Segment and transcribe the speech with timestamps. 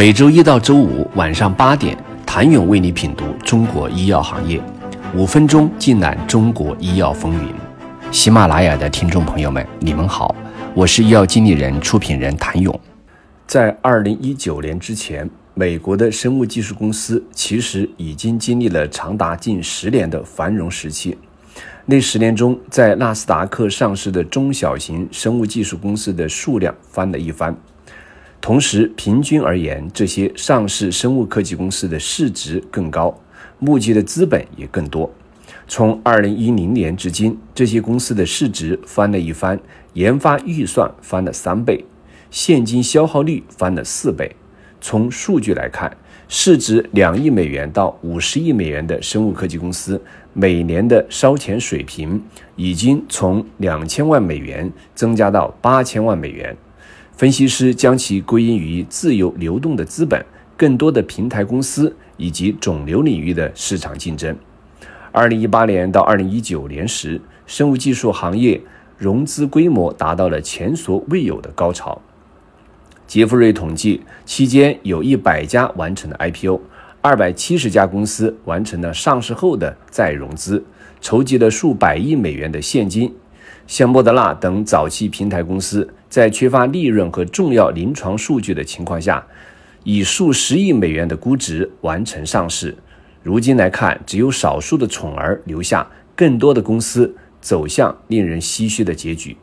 [0.00, 4.58] 每周一到周五晚上八点，谭勇为你品读中国医药行业，
[5.14, 7.52] 五分钟尽览中国医药风云。
[8.10, 10.34] 喜马拉雅的听众朋友们，你们好，
[10.74, 12.80] 我是医药经理人、出品人谭勇。
[13.46, 21.18] 在二零一九年之前，美国的生物技术公司其实已经经历了长达近十年的繁荣时期。
[21.84, 27.54] 那十年中，在纳斯达克上市的中小型生物技术公司的数量翻了一番。
[28.40, 33.14] 同时，平均而言，这些上市生物科技公司的市值更高，
[33.58, 35.12] 募集的资本也更多。
[35.68, 39.60] 从2010年至今，这些公司的市值翻了一番，
[39.92, 41.84] 研发预算翻了三倍，
[42.30, 44.34] 现金消耗率翻了四倍。
[44.80, 45.94] 从数据来看，
[46.26, 52.22] 市值两亿美元到五十亿美元的生物科技公司，每年的烧钱水平
[52.56, 56.56] 已经从两千万美元增加到八千万美元。
[57.20, 60.24] 分析师将其归因于自由流动的资本、
[60.56, 64.34] 更多的平台公司以及肿瘤领域的市场竞争。
[65.12, 68.58] 二零一八年到二零一九年时，生物技术行业
[68.96, 72.00] 融资规模达到了前所未有的高潮。
[73.06, 76.58] 杰弗瑞统计，期间有一百家完成了 IPO，
[77.02, 80.64] 二百七十家公司完成了上市后的再融资，
[81.02, 83.14] 筹集了数百亿美元的现金。
[83.66, 85.86] 像莫德纳等早期平台公司。
[86.10, 89.24] 在缺乏利润和重要临床数据的情况下，
[89.84, 92.76] 以数十亿美元的估值完成上市。
[93.22, 99.36] 如今来看，只有少数的宠儿留下，更多的公司走向令人唏嘘的结局。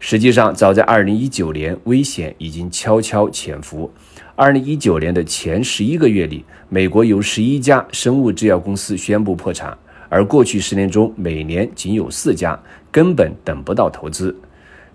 [0.00, 3.92] 实际上，早在2019年，危险已经悄悄潜伏。
[4.36, 12.58] 2019年的前十一个月里，美国有十一家生物制药公司宣布破产，而过去十年中，每年仅有四家，
[12.90, 14.34] 根本等不到投资。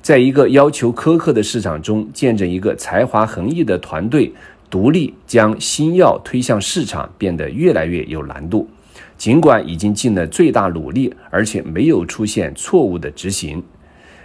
[0.06, 4.32] 在一个要求苛刻的市场中，见证一个才华横溢的团队
[4.70, 8.70] 独立将新药推向市场，变得越来越有难度。
[9.18, 13.64] 尽管已经尽了最大努力，而且没有出现错误的执行。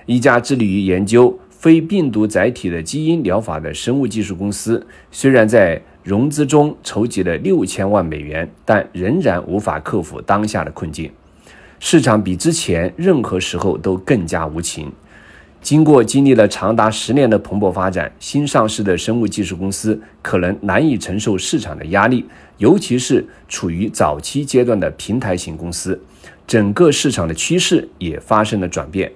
[0.04, 11.10] 一家致力于研究非病毒载体的基因疗法的生物技术公司，虽然在融资中筹集了六千万美元，但仍然无法克服当下的困境。
[11.78, 14.92] 市场比之前任何时候都更加无情。
[15.62, 22.24] 经过经历了长达十年的蓬勃发展，新上市的生物技术公司可能难以承受市场的压力，
[22.56, 26.00] 尤其是处于早期阶段的平台型公司。
[26.46, 29.12] 整个市场的趋势也发生了转变。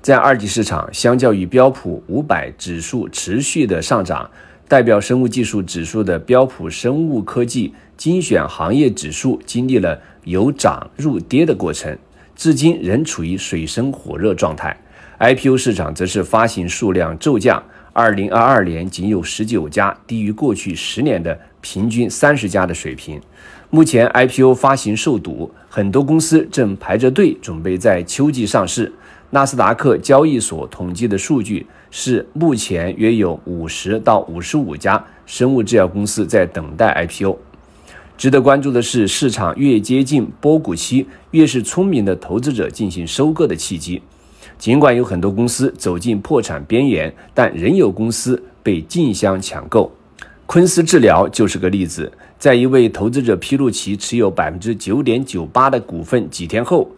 [0.00, 4.30] 在二级市场，相较于标普五百指数持续的上涨，
[4.68, 11.98] 代表生物技术指数的标普生物科技精选行业指数经历了由涨入跌的过程，
[12.36, 14.74] 至今仍处于水深火热状态。
[15.18, 17.60] IPO 市场则是发行数量骤降，
[17.92, 23.20] 二零二二年仅有十九家，低于过去十年的平均三十家的水平。
[23.68, 28.92] 目前 IPO 发行受堵，很多公司正排着队准备在秋季上市。
[29.30, 37.36] 纳斯达克交易所统计的数据是，目前约有五十到五十五家生物制药公司在等待 IPO。
[38.16, 44.00] 值得关注的是，市场越接近波谷期，越是聪明的投资者进行收割的契机。
[44.58, 49.92] 尽管有很多公司走进破产边缘，但仍有公司被竞相抢购。
[50.46, 52.12] 昆斯治疗就是个例子。
[52.38, 56.88] 在一位投资者披露其持有百分之九点九八的股份几天后，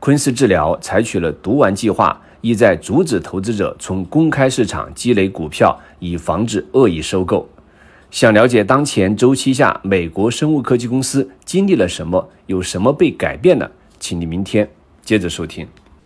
[0.00, 7.46] 昆斯治疗采取了毒丸计划，意在阻止投资者从公开市场积累股票，以防止恶意收购。
[8.10, 14.66] 想了解当前周期下美国生物科技公司经历了什么，有什么被改变的，请你明天
[15.04, 15.68] 接着收听。